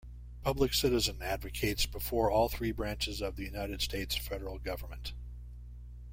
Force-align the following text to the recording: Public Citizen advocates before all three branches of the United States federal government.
Public 0.41 0.73
Citizen 0.73 1.21
advocates 1.21 1.85
before 1.85 2.31
all 2.31 2.49
three 2.49 2.71
branches 2.71 3.21
of 3.21 3.35
the 3.35 3.43
United 3.45 3.83
States 3.83 4.15
federal 4.15 4.57
government. 4.57 5.13